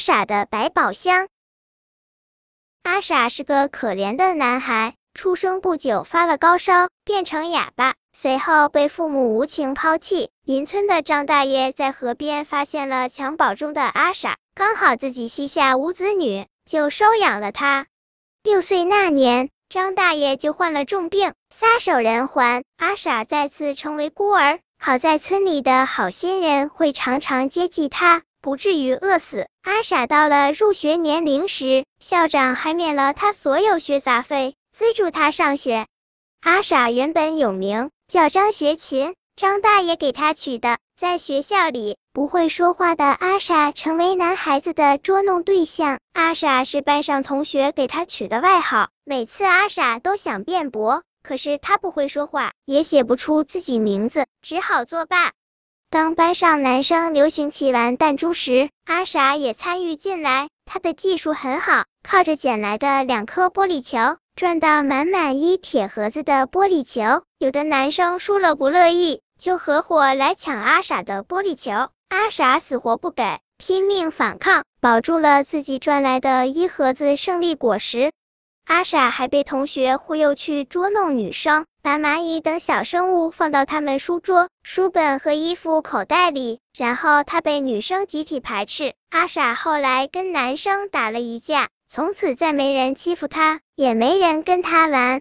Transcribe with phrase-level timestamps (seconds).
[0.00, 1.28] 傻的百宝箱。
[2.82, 10.30] 阿傻是个可怜的男孩，出生不久发了高烧，变成哑巴，随后被父母无情抛弃。
[10.42, 17.86] 邻村的张大爷在河边发现了襁褓中的阿傻，刚好自己膝下无子女，就收养了他。
[18.42, 24.60] 六岁那年，张大爷就患了重病，撒手人寰，阿傻再次成为孤儿。
[24.82, 29.48] 好在村里的好心人会常常接济他，不至于饿死。
[29.62, 35.86] 阿傻到了入学年龄时，校长还免了他所有学杂费，资助他上学。
[36.40, 40.78] 阿傻原本有名叫张学勤，张大爷给他取的。
[40.96, 45.98] 在学校里，不会说话的阿傻成为男孩子的捉弄对象。
[46.12, 51.02] 阿傻是班上同学给他取的外号，每次阿傻都想辩驳。
[51.22, 55.32] 可是他不会说话，也写不出自己名字，只好作罢。
[55.92, 60.48] 当班上男生流行起玩弹珠时，阿傻也参与进来。
[60.64, 67.24] 他的技术很好，靠着捡来的两颗玻璃球，赚到满满一铁盒子的玻璃球。
[67.38, 71.72] 有的男生输了不乐意，就合伙来抢阿傻的玻璃球。
[72.08, 78.12] 阿傻死活不给，拼命反抗，保住了自己赚来的一盒子胜利果实。
[78.70, 88.94] 阿傻还被同学忽悠去捉弄女生，把蚂蚁等小生物放到他们书桌、书本和衣服口袋里，然后他被女生集体排斥。
[89.10, 95.20] 阿傻后来跟男生打了一架，从此再没人欺负他，也没人跟他玩。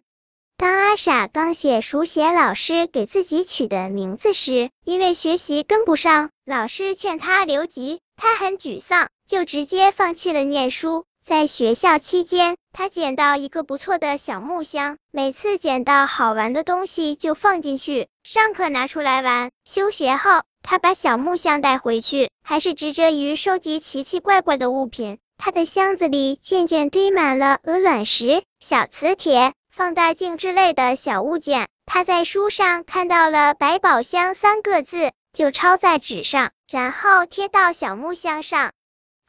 [0.55, 11.05] 当阿傻刚写书写老师给自己取的名字时，因为学习跟不上，老师劝他留级，他很沮丧，就直接放弃了念书。
[11.29, 19.51] 在学校期间，他捡到一个不错的小木箱，每次捡到好玩的东西就放进去，上课拿出来玩。
[19.63, 25.19] 休学后，他把小木箱带回去，还是执着于收集奇奇怪怪的物品。
[25.37, 31.67] 他的箱子里渐渐堆满了鹅卵石、小磁铁、放大镜之类的小物件。
[31.85, 38.71] 他在书上看到了“百宝箱”三个字，就抄在纸上，然后贴到小木箱上。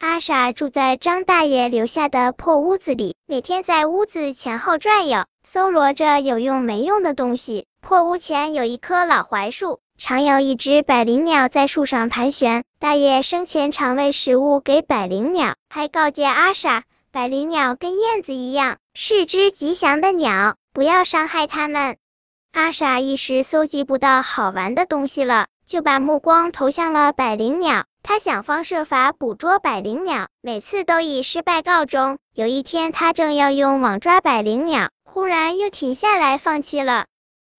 [0.01, 7.67] 阿傻住在张大爷留下的破屋子里，每天在屋子前后转悠，搜罗着有用没用的东西。
[7.81, 12.63] 破屋前有一棵老槐树，常有一只百灵鸟在树上盘旋。
[12.79, 21.97] 大爷生前常喂食物给百灵鸟，还告诫阿傻，百灵鸟跟燕子一样，是只吉祥的鸟，不要伤害它们。
[22.53, 27.85] 阿傻一时搜集不到好玩的东西了，就把目光投向了百灵鸟。
[28.11, 32.17] 他想方设法捕捉百灵鸟，每次都以失败告终。
[32.33, 37.05] 有一天，他正要用网抓百灵鸟，忽然又停下来放弃了。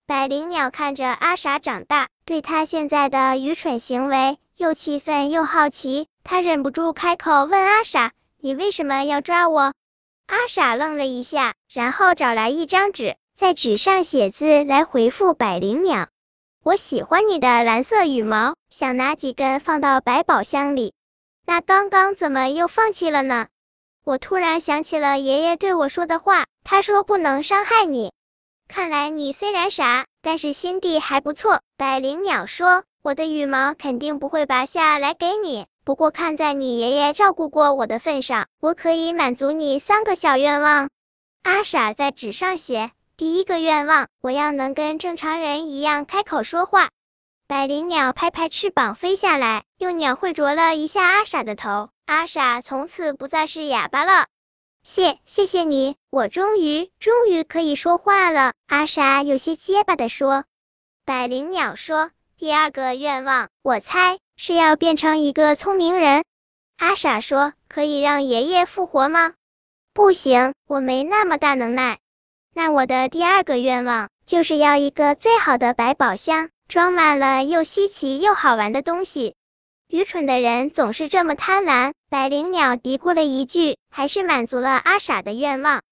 [0.06, 9.72] 百灵鸟看着阿傻长大，对他现在的愚蠢行为又气愤又好奇，他忍不住开口问阿傻：“你为什么要抓我？”
[10.28, 16.08] 阿傻愣了一下，然后找来一张纸，在纸上写字来回复百灵鸟。
[16.64, 20.94] 我喜欢你的蓝色羽毛，想拿几根放到百宝箱里。
[21.44, 23.48] 那刚刚怎么又放弃了呢？
[24.04, 28.12] 我突然想起了爷爷对我说的话，他说不能伤害你。
[28.68, 31.60] 看来你虽然傻，但是心地还不错。
[31.76, 40.90] 百灵鸟说，我的羽毛肯定不会拔下来给你，不过看在你爷爷照顾过我的份上，我可以满足你三个小愿望。
[41.42, 42.92] 阿傻在纸上写。
[43.22, 46.90] 第一个愿望，我要能跟正常人一样开口说话。
[47.46, 51.90] 百灵鸟拍拍翅膀飞下来，用鸟喙啄了一下阿傻的头。
[52.04, 54.26] 阿傻从此不再是哑巴了。
[54.82, 58.54] 谢，谢谢你，我终于，终于可以说话了。
[58.66, 60.42] 阿傻有些结巴的说。
[61.04, 66.24] 百灵鸟说，第二个愿望，我猜是要变成一个聪明人。
[66.76, 69.34] 阿傻说，可以让爷爷复活吗？
[69.94, 72.00] 不行，我没那么大能耐。
[72.54, 79.34] 那我的第二个愿望就是要一个最好的百宝箱，装满了又稀奇又好玩的东西。
[79.88, 81.92] 愚蠢的人总是这么贪婪。
[82.08, 85.82] 百灵鸟嘀咕了一句，还是满足了阿傻的愿望。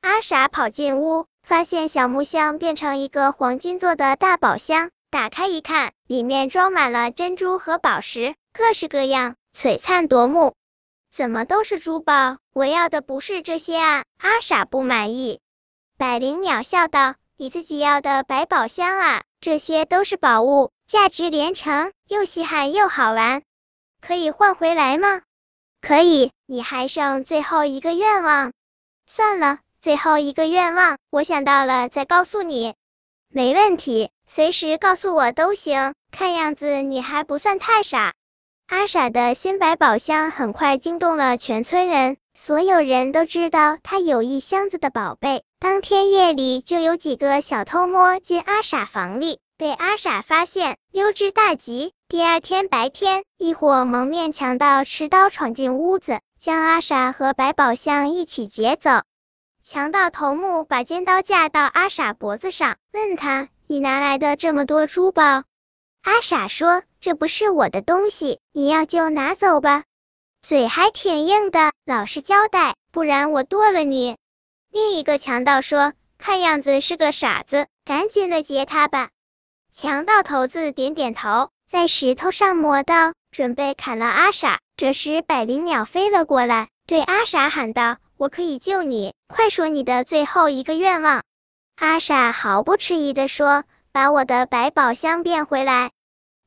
[0.00, 10.54] 阿傻跑进屋，发现小木箱变成一个黄金做的大宝箱，打开一看，里面装满了珍珠和宝石，各式各样，璀璨夺目。
[11.10, 12.38] 怎么都是珠宝？
[12.52, 14.04] 我要的不是这些啊！
[14.18, 15.40] 阿傻不满意。
[15.98, 23.42] 百灵鸟笑道：“你自己要的百宝箱啊，这些都是宝物，价值连城，又稀罕又好玩，
[24.00, 25.22] 可以换回来吗？
[25.80, 26.30] 可以。
[26.46, 28.52] 你还剩最后一个愿望。
[29.06, 32.76] 算了，最后一个愿望，我想到了再告诉你。
[33.28, 35.94] 没问题，随时告诉我都行。
[36.12, 38.14] 看样子你还不算太傻。
[38.68, 45.42] 阿傻的新百宝箱很快惊动了全村人，所有人都知道他有一箱子的宝贝。
[45.60, 51.92] 当天夜里就有几个小偷摸进阿傻房里，被阿傻发现，溜之大吉。
[52.08, 59.02] 第二天白天，一伙蒙面强盗持刀闯进屋子，将阿傻和百宝箱一起劫走。
[59.64, 65.42] 强盗头目把尖刀架到阿傻脖子上，问他：“你哪来的这么多珠宝？”
[66.02, 69.82] 阿傻说：“这不是我的东西，你要就拿走吧。”
[70.40, 74.16] 嘴还挺硬的，老实交代，不然我剁了你。
[74.70, 79.10] 另一个强盗说：“看样子是个傻子，赶紧的劫他吧。”
[79.72, 84.60] 强盗头子点点头，在石头上磨刀，准备砍了阿傻。
[84.76, 91.22] 这时，百灵鸟飞了过来，对阿傻喊道：“我可以救你，快说你的最后一个愿望。”
[91.76, 95.92] 阿傻毫不迟疑的说：“把我的百宝箱变回来。”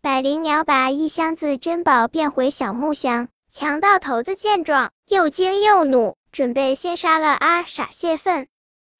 [0.01, 8.47] 百灵鸟把一箱子珍宝变回小木箱，强盗头子见状又惊又怒，准备先杀了阿傻泄愤。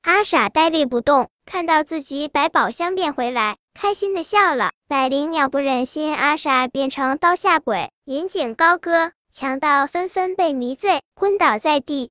[0.01, 4.71] 阿傻呆立不动，看到自己百宝箱变回来，开心的笑了。
[4.87, 12.09] 百灵鸟不忍心阿傻变成刀下鬼，引颈高歌，强盗纷纷被迷醉，昏倒在地。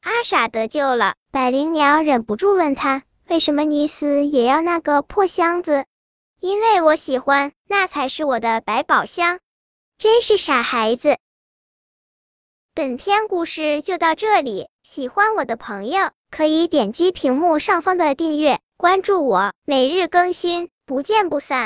[0.00, 5.86] 阿傻得救了，百灵鸟忍不住问他：为什么你死也要那个破箱子？
[6.40, 9.38] 因为我喜欢，那才是我的百宝箱。
[9.96, 11.18] 真是傻孩子。
[12.78, 21.58] 本篇故事就到这里，喜欢我的朋友可以点击屏幕上方的订阅，关注我，每日更新，不见不散。